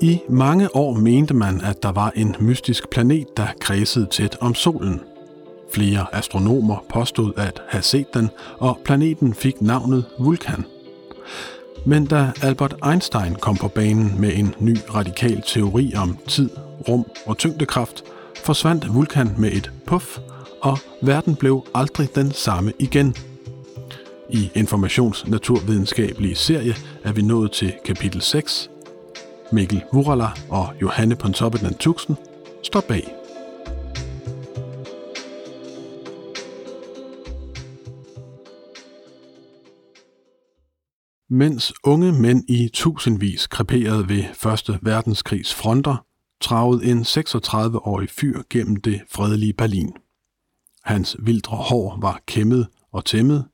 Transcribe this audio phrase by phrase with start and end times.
[0.00, 4.54] I mange år mente man, at der var en mystisk planet, der kredsede tæt om
[4.54, 5.00] solen.
[5.72, 10.64] Flere astronomer påstod at have set den, og planeten fik navnet Vulkan.
[11.86, 16.50] Men da Albert Einstein kom på banen med en ny radikal teori om tid,
[16.88, 18.04] rum og tyngdekraft,
[18.44, 20.18] forsvandt Vulkan med et puff,
[20.60, 23.14] og verden blev aldrig den samme igen.
[24.30, 26.74] I Informationsnaturvidenskabelige serie
[27.04, 28.70] er vi nået til kapitel 6,
[29.52, 32.16] Mikkel Vurala og Johanne Pontoppidan Tuxen
[32.62, 33.14] står bag.
[41.30, 46.06] Mens unge mænd i tusindvis kreperede ved Første Verdenskrigs fronter,
[46.40, 49.92] travede en 36-årig fyr gennem det fredelige Berlin.
[50.84, 53.48] Hans vildre hår var kæmmet og tæmmet,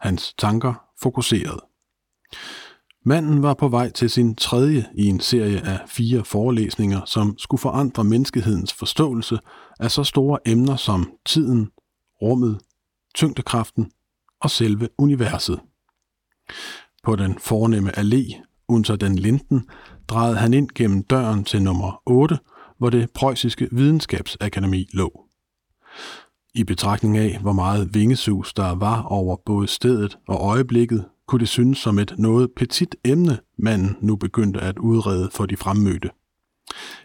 [0.00, 1.60] hans tanker fokuseret.
[3.08, 7.60] Manden var på vej til sin tredje i en serie af fire forelæsninger, som skulle
[7.60, 9.38] forandre menneskehedens forståelse
[9.80, 11.70] af så store emner som tiden,
[12.22, 12.60] rummet,
[13.14, 13.90] tyngdekraften
[14.40, 15.60] og selve universet.
[17.02, 19.68] På den fornemme allé, under den Linden,
[20.08, 22.38] drejede han ind gennem døren til nummer 8,
[22.78, 25.24] hvor det preussiske videnskabsakademi lå.
[26.54, 31.48] I betragtning af, hvor meget vingesus der var over både stedet og øjeblikket, kunne det
[31.48, 36.10] synes som et noget petit emne, man nu begyndte at udrede for de fremmødte.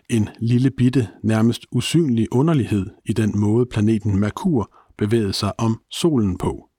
[0.10, 6.38] En lille bitte, nærmest usynlig underlighed i den måde planeten Merkur bevægede sig om solen
[6.38, 6.70] på.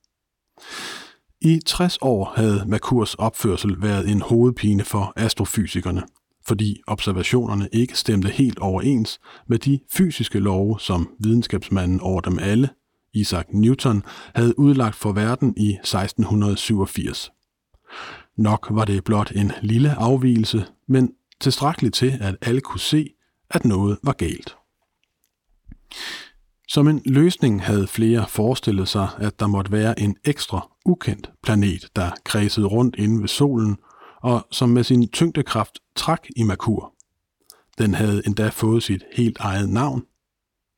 [1.41, 6.03] I 60 år havde Merkurs opførsel været en hovedpine for astrofysikerne,
[6.47, 12.69] fordi observationerne ikke stemte helt overens med de fysiske love, som videnskabsmanden over dem alle,
[13.15, 14.03] Isaac Newton,
[14.35, 17.33] havde udlagt for verden i 1687.
[18.37, 23.11] Nok var det blot en lille afvielse, men tilstrækkeligt til, at alle kunne se,
[23.51, 24.57] at noget var galt.
[26.69, 31.89] Som en løsning havde flere forestillet sig, at der måtte være en ekstra ukendt planet,
[31.97, 33.77] der kredsede rundt inde ved solen,
[34.23, 36.95] og som med sin tyngdekraft trak i Merkur.
[37.79, 40.05] Den havde endda fået sit helt eget navn,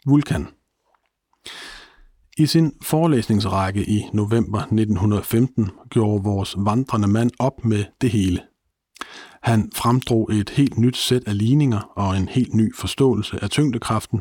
[0.06, 0.48] Vulkan.
[2.38, 8.40] I sin forelæsningsrække i november 1915 gjorde vores vandrende mand op med det hele.
[9.42, 14.20] Han fremdrog et helt nyt sæt af ligninger og en helt ny forståelse af tyngdekraften,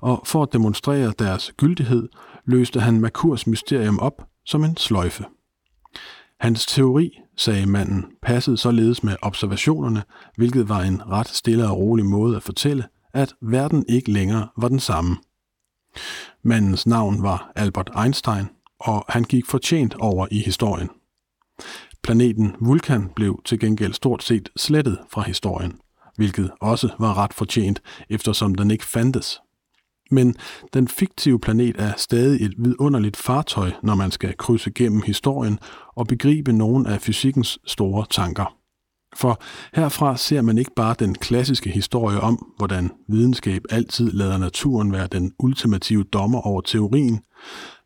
[0.00, 2.08] og for at demonstrere deres gyldighed,
[2.46, 5.24] løste han Merkurs mysterium op som en sløjfe.
[6.40, 10.02] Hans teori, sagde manden, passede således med observationerne,
[10.36, 12.84] hvilket var en ret stille og rolig måde at fortælle,
[13.14, 15.16] at verden ikke længere var den samme.
[16.42, 18.48] Mandens navn var Albert Einstein,
[18.80, 20.88] og han gik fortjent over i historien.
[22.02, 25.72] Planeten Vulkan blev til gengæld stort set slettet fra historien,
[26.16, 29.40] hvilket også var ret fortjent, eftersom den ikke fandtes.
[30.10, 30.36] Men
[30.74, 35.58] den fiktive planet er stadig et vidunderligt fartøj, når man skal krydse gennem historien
[35.96, 38.61] og begribe nogle af fysikkens store tanker.
[39.16, 39.42] For
[39.74, 45.06] herfra ser man ikke bare den klassiske historie om, hvordan videnskab altid lader naturen være
[45.06, 47.20] den ultimative dommer over teorien,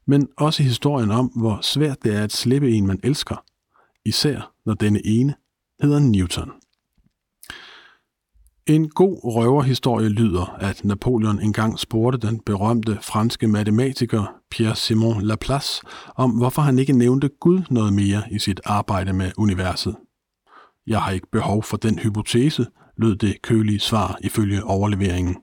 [0.06, 3.44] men også historien om, hvor svært det er at slippe en, man elsker,
[4.04, 5.34] især når denne ene
[5.82, 6.50] hedder Newton.
[8.66, 15.82] En god røverhistorie lyder, at Napoleon engang spurgte den berømte franske matematiker Pierre-Simon Laplace
[16.16, 19.96] om, hvorfor han ikke nævnte Gud noget mere i sit arbejde med universet.
[20.86, 22.66] Jeg har ikke behov for den hypotese,
[22.96, 25.36] lød det kølige svar ifølge overleveringen.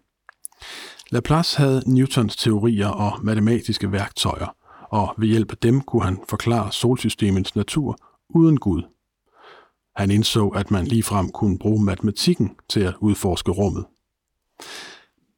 [1.11, 4.55] Laplace havde Newtons teorier og matematiske værktøjer,
[4.89, 7.97] og ved hjælp af dem kunne han forklare solsystemets natur
[8.29, 8.83] uden Gud.
[9.95, 13.85] Han indså, at man ligefrem kunne bruge matematikken til at udforske rummet.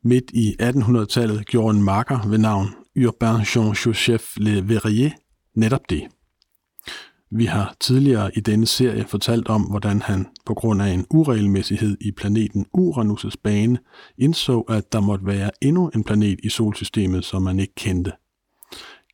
[0.04, 2.68] Midt i 1800-tallet gjorde en marker ved navn
[3.06, 5.12] Urbain Jean-Joseph Le Verrier
[5.56, 6.08] netop det.
[7.32, 11.98] Vi har tidligere i denne serie fortalt om, hvordan han på grund af en uregelmæssighed
[12.02, 13.80] i planeten Uranus' bane
[14.18, 18.12] indså, at der måtte være endnu en planet i solsystemet, som man ikke kendte.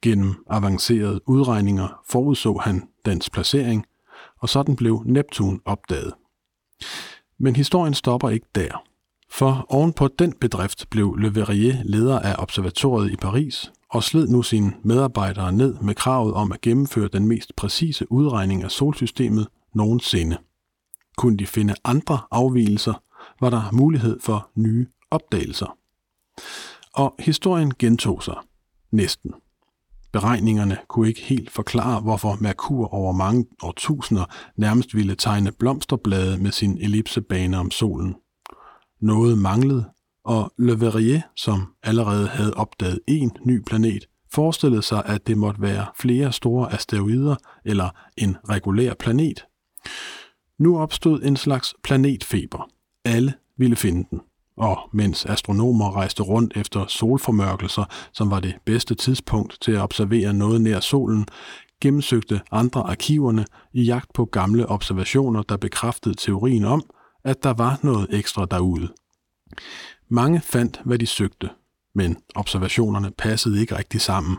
[0.02, 3.86] Gennem avancerede udregninger forudså han dens placering,
[4.40, 6.14] og sådan blev Neptun opdaget.
[7.40, 8.84] Men historien stopper ikke der.
[9.32, 14.42] For ovenpå den bedrift blev Le Verrier leder af observatoriet i Paris og sled nu
[14.42, 20.38] sine medarbejdere ned med kravet om at gennemføre den mest præcise udregning af solsystemet nogensinde.
[21.18, 22.94] Kunne de finde andre afvielser,
[23.42, 25.78] var der mulighed for nye opdagelser.
[26.94, 28.36] Og historien gentog sig.
[28.92, 29.34] Næsten.
[30.12, 34.26] Beregningerne kunne ikke helt forklare, hvorfor Merkur over mange årtusinder
[34.56, 38.16] nærmest ville tegne blomsterblade med sin ellipsebane om solen
[39.02, 39.86] noget manglede,
[40.26, 45.62] og Le Verrier, som allerede havde opdaget en ny planet, forestillede sig, at det måtte
[45.62, 49.46] være flere store asteroider eller en regulær planet.
[50.60, 52.70] Nu opstod en slags planetfeber.
[53.06, 54.22] Alle ville finde den.
[54.58, 57.84] Og mens astronomer rejste rundt efter solformørkelser,
[58.14, 61.26] som var det bedste tidspunkt til at observere noget nær solen,
[61.82, 66.84] gennemsøgte andre arkiverne i jagt på gamle observationer, der bekræftede teorien om,
[67.24, 68.94] at der var noget ekstra derude.
[70.10, 71.50] Mange fandt, hvad de søgte,
[71.96, 74.38] men observationerne passede ikke rigtig sammen.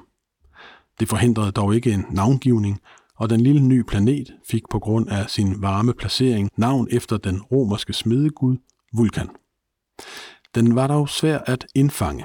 [1.01, 2.81] Det forhindrede dog ikke en navngivning,
[3.17, 7.43] og den lille nye planet fik på grund af sin varme placering navn efter den
[7.43, 8.57] romerske smedegud
[8.93, 9.29] Vulkan.
[10.55, 12.25] Den var dog svær at indfange.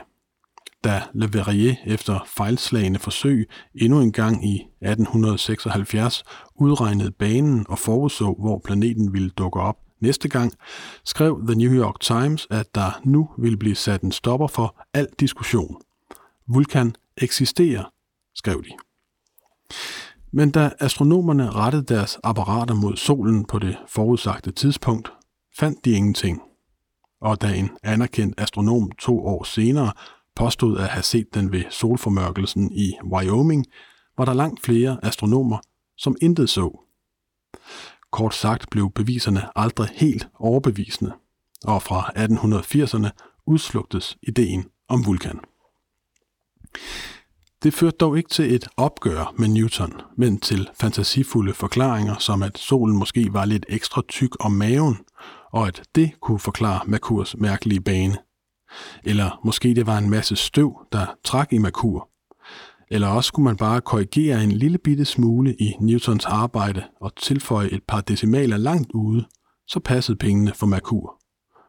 [0.83, 6.23] Da Le Verrier efter fejlslagende forsøg endnu en gang i 1876
[6.55, 10.53] udregnede banen og forudså, hvor planeten ville dukke op næste gang,
[11.05, 15.07] skrev The New York Times, at der nu ville blive sat en stopper for al
[15.19, 15.81] diskussion.
[16.47, 17.83] Vulkan eksisterer,
[18.35, 18.69] skrev de.
[20.31, 25.11] Men da astronomerne rettede deres apparater mod solen på det forudsagte tidspunkt,
[25.57, 26.41] fandt de ingenting.
[27.21, 29.91] Og da en anerkendt astronom to år senere
[30.35, 33.65] påstod at have set den ved solformørkelsen i Wyoming,
[34.17, 35.57] var der langt flere astronomer,
[35.97, 36.83] som intet så.
[38.17, 41.13] Kort sagt blev beviserne aldrig helt overbevisende,
[41.65, 43.09] og fra 1880'erne
[43.45, 45.39] udslugtes ideen om vulkan.
[47.63, 52.57] Det førte dog ikke til et opgør med Newton, men til fantasifulde forklaringer, som at
[52.57, 54.97] solen måske var lidt ekstra tyk om maven,
[55.51, 58.17] og at det kunne forklare Merkurs mærkelige bane.
[59.03, 62.09] Eller måske det var en masse støv, der trak i Merkur.
[62.91, 67.69] Eller også kunne man bare korrigere en lille bitte smule i Newtons arbejde og tilføje
[67.69, 69.25] et par decimaler langt ude,
[69.67, 71.21] så passede pengene for Merkur.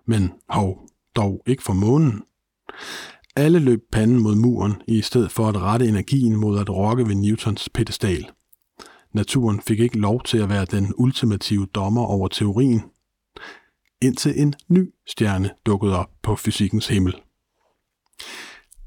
[0.06, 2.22] Men hov, dog ikke for månen.
[3.36, 7.14] Alle løb panden mod muren, i stedet for at rette energien mod at rokke ved
[7.14, 8.30] Newtons pedestal.
[9.12, 12.82] Naturen fik ikke lov til at være den ultimative dommer over teorien,
[14.02, 17.14] indtil en ny stjerne dukkede op på fysikkens himmel.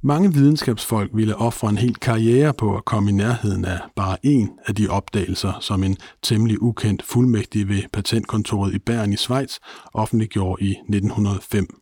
[0.03, 4.49] Mange videnskabsfolk ville ofre en hel karriere på at komme i nærheden af bare en
[4.65, 9.57] af de opdagelser, som en temmelig ukendt fuldmægtig ved patentkontoret i Bern i Schweiz
[9.93, 11.81] offentliggjorde i 1905.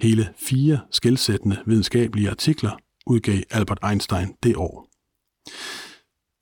[0.00, 2.70] Hele fire skældsættende videnskabelige artikler
[3.06, 4.88] udgav Albert Einstein det år.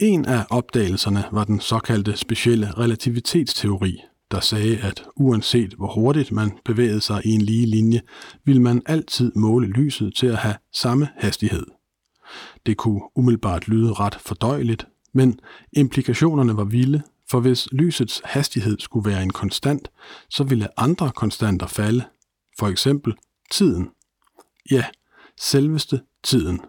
[0.00, 4.00] En af opdagelserne var den såkaldte specielle relativitetsteori,
[4.34, 8.00] der sagde, at uanset hvor hurtigt man bevægede sig i en lige linje,
[8.44, 11.66] ville man altid måle lyset til at have samme hastighed.
[12.66, 15.40] Det kunne umiddelbart lyde ret fordøjeligt, men
[15.72, 19.90] implikationerne var vilde, for hvis lysets hastighed skulle være en konstant,
[20.30, 22.04] så ville andre konstanter falde,
[22.58, 23.14] for eksempel
[23.50, 23.90] tiden.
[24.70, 24.84] Ja,
[25.40, 26.60] selveste tiden.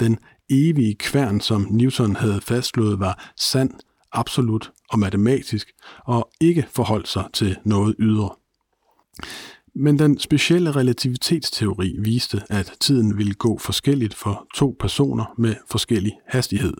[0.00, 0.18] Den
[0.50, 3.70] evige kværn, som Newton havde fastslået var sand,
[4.14, 5.72] absolut og matematisk,
[6.04, 8.30] og ikke forholdt sig til noget ydre.
[9.74, 16.12] Men den specielle relativitetsteori viste, at tiden ville gå forskelligt for to personer med forskellig
[16.28, 16.74] hastighed.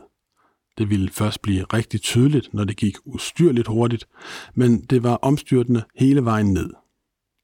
[0.78, 4.08] Det ville først blive rigtig tydeligt, når det gik ustyrligt hurtigt,
[4.54, 6.70] men det var omstyrtende hele vejen ned.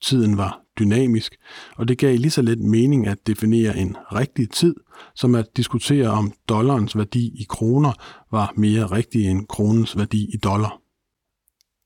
[0.02, 1.36] Tiden var dynamisk,
[1.76, 4.74] og det gav lige så let mening at definere en rigtig tid,
[5.14, 7.92] som at diskutere om dollarens værdi i kroner
[8.30, 10.80] var mere rigtig end kronens værdi i dollar.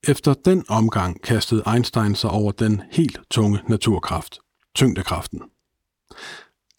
[0.08, 4.38] Efter den omgang kastede Einstein sig over den helt tunge naturkraft,
[4.74, 5.40] tyngdekraften.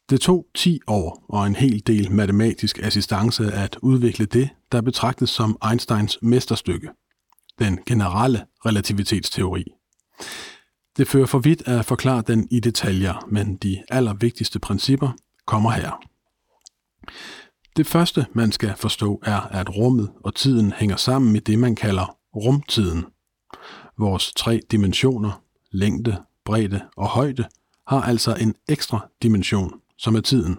[0.10, 5.30] Det tog 10 år og en hel del matematisk assistance at udvikle det, der betragtes
[5.30, 6.90] som Einsteins mesterstykke,
[7.60, 9.64] den generelle relativitetsteori.
[10.98, 15.12] Det fører for vidt at forklare den i detaljer, men de allervigtigste principper
[15.46, 16.02] kommer her.
[17.78, 21.76] Det første, man skal forstå, er, at rummet og tiden hænger sammen med det, man
[21.76, 23.06] kalder rumtiden.
[23.98, 27.46] Vores tre dimensioner, længde, bredde og højde,
[27.88, 30.58] har altså en ekstra dimension, som er tiden.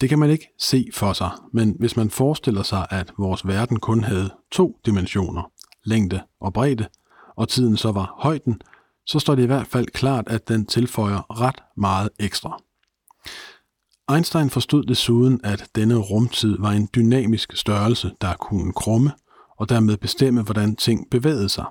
[0.00, 3.80] Det kan man ikke se for sig, men hvis man forestiller sig, at vores verden
[3.80, 5.52] kun havde to dimensioner,
[5.84, 6.86] længde og bredde,
[7.36, 8.60] og tiden så var højden,
[9.10, 12.60] så står det i hvert fald klart, at den tilføjer ret meget ekstra.
[14.14, 19.12] Einstein forstod desuden, at denne rumtid var en dynamisk størrelse, der kunne krumme
[19.58, 21.64] og dermed bestemme, hvordan ting bevægede sig.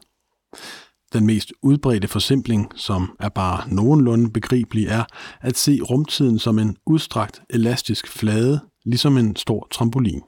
[1.14, 5.04] Den mest udbredte forsimpling, som er bare nogenlunde begribelig, er
[5.42, 10.22] at se rumtiden som en udstrakt elastisk flade, ligesom en stor trampolin.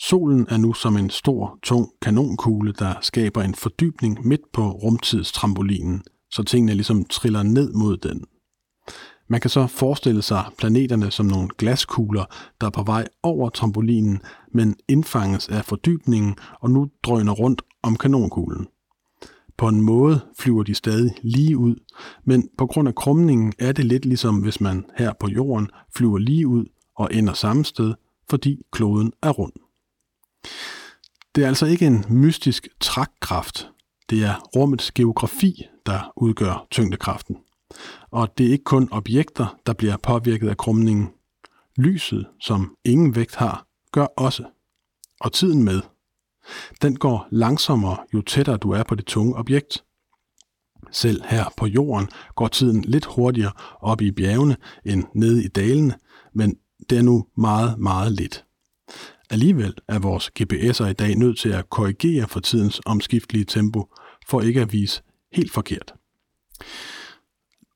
[0.00, 6.02] Solen er nu som en stor, tung kanonkugle, der skaber en fordybning midt på rumtidstrampolinen,
[6.30, 8.24] så tingene ligesom triller ned mod den.
[9.28, 12.24] Man kan så forestille sig planeterne som nogle glaskugler,
[12.60, 17.96] der er på vej over trampolinen, men indfanges af fordybningen og nu drøner rundt om
[17.96, 18.66] kanonkuglen.
[19.56, 21.76] På en måde flyver de stadig lige ud,
[22.24, 26.18] men på grund af krumningen er det lidt ligesom hvis man her på jorden flyver
[26.18, 26.64] lige ud
[26.96, 27.94] og ender samme sted,
[28.30, 29.67] fordi kloden er rund.
[31.34, 33.70] Det er altså ikke en mystisk trækkraft.
[34.10, 37.36] Det er rummets geografi, der udgør tyngdekraften.
[38.10, 41.08] Og det er ikke kun objekter, der bliver påvirket af krumningen.
[41.76, 44.44] Lyset, som ingen vægt har, gør også.
[45.20, 45.80] Og tiden med.
[46.82, 49.84] Den går langsommere, jo tættere du er på det tunge objekt.
[50.90, 55.94] Selv her på jorden går tiden lidt hurtigere op i bjergene end nede i dalene,
[56.32, 56.56] men
[56.90, 58.44] det er nu meget, meget lidt.
[59.30, 63.86] Alligevel er vores GPS'er i dag nødt til at korrigere for tidens omskiftelige tempo,
[64.28, 65.94] for ikke at vise helt forkert.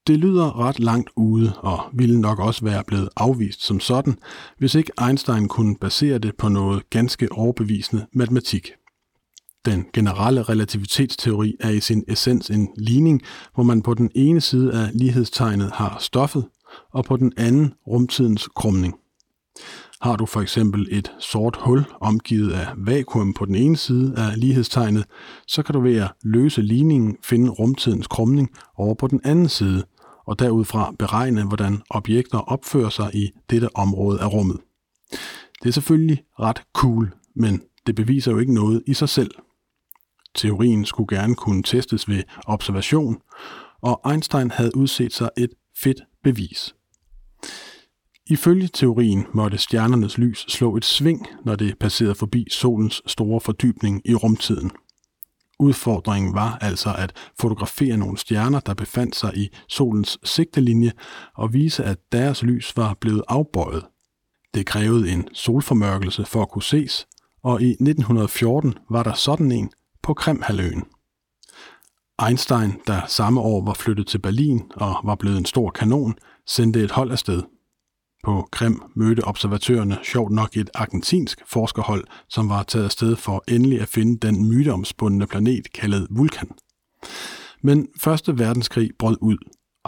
[0.07, 4.19] Det lyder ret langt ude og ville nok også være blevet afvist som sådan,
[4.59, 8.73] hvis ikke Einstein kunne basere det på noget ganske overbevisende matematik.
[9.65, 13.23] Den generelle relativitetsteori er i sin essens en ligning,
[13.55, 16.45] hvor man på den ene side af lighedstegnet har stoffet,
[16.93, 18.95] og på den anden rumtidens krumning.
[20.01, 24.41] Har du for eksempel et sort hul omgivet af vakuum på den ene side af
[24.41, 25.05] lighedstegnet,
[25.47, 29.85] så kan du ved at løse ligningen finde rumtidens krumning over på den anden side,
[30.27, 34.61] og derudfra beregne, hvordan objekter opfører sig i dette område af rummet.
[35.63, 39.31] Det er selvfølgelig ret cool, men det beviser jo ikke noget i sig selv.
[40.35, 43.19] Teorien skulle gerne kunne testes ved observation,
[43.83, 45.51] og Einstein havde udset sig et
[45.83, 46.75] fedt bevis.
[48.27, 54.03] Ifølge teorien måtte stjernernes lys slå et sving, når det passerede forbi solens store fordybning
[54.05, 54.71] i rumtiden.
[55.59, 60.93] Udfordringen var altså at fotografere nogle stjerner, der befandt sig i solens sigtelinje,
[61.35, 63.85] og vise, at deres lys var blevet afbøjet.
[64.55, 67.07] Det krævede en solformørkelse for at kunne ses,
[67.43, 69.71] og i 1914 var der sådan en
[70.03, 70.85] på Krimhaløen.
[72.27, 76.15] Einstein, der samme år var flyttet til Berlin og var blevet en stor kanon,
[76.47, 77.43] sendte et hold afsted.
[78.23, 83.81] På Krim mødte observatørerne sjovt nok et argentinsk forskerhold, som var taget afsted for endelig
[83.81, 86.51] at finde den myteomspundne planet kaldet Vulkan.
[87.63, 89.37] Men Første Verdenskrig brød ud.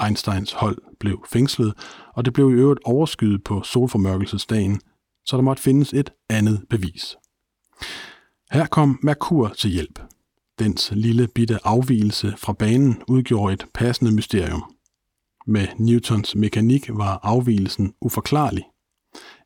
[0.04, 1.74] Einsteins hold blev fængslet,
[2.14, 4.80] og det blev i øvrigt overskyet på solformørkelsesdagen,
[5.26, 7.16] så der måtte findes et andet bevis.
[8.52, 10.00] Her kom Merkur til hjælp.
[10.58, 14.73] Dens lille bitte afvielse fra banen udgjorde et passende mysterium.
[15.46, 18.64] Med Newtons mekanik var afvielsen uforklarlig.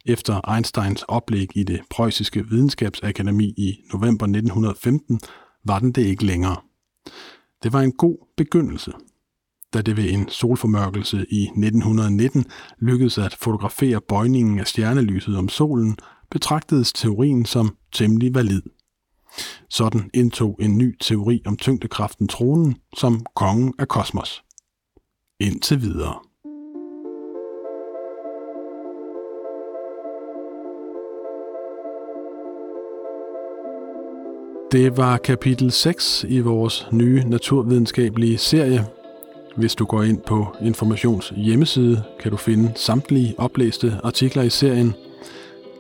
[0.07, 5.21] Efter Einsteins oplæg i det preussiske videnskabsakademi i november 1915
[5.65, 6.57] var den det ikke længere.
[7.63, 8.93] Det var en god begyndelse.
[9.73, 12.45] Da det ved en solformørkelse i 1919
[12.79, 15.97] lykkedes at fotografere bøjningen af stjernelyset om solen,
[16.31, 18.63] betragtedes teorien som temmelig valid.
[19.71, 24.43] Sådan indtog en ny teori om tyngdekraften tronen som kongen af kosmos
[25.41, 26.15] indtil videre.
[34.73, 38.87] Det var kapitel 6 i vores nye naturvidenskabelige serie.
[39.57, 44.95] Hvis du går ind på Informations hjemmeside, kan du finde samtlige oplæste artikler i serien.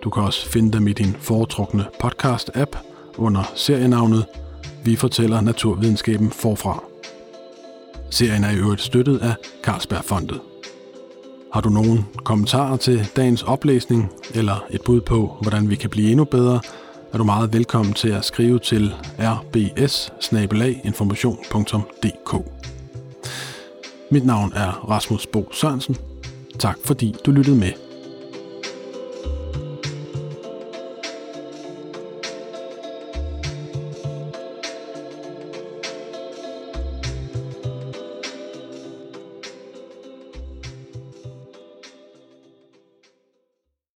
[0.04, 2.78] Du kan også finde dem i din foretrukne podcast-app
[3.16, 4.24] under serienavnet
[4.84, 6.87] Vi fortæller naturvidenskaben forfra.
[8.10, 10.40] Serien er i øvrigt støttet af Carlsbergfondet.
[11.52, 16.10] Har du nogen kommentarer til dagens oplæsning, eller et bud på, hvordan vi kan blive
[16.10, 16.60] endnu bedre,
[17.12, 20.12] er du meget velkommen til at skrive til rbs
[24.10, 25.96] Mit navn er Rasmus Bo Sørensen.
[26.58, 27.87] Tak fordi du lyttede med.